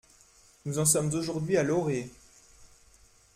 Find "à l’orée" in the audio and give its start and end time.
1.57-2.09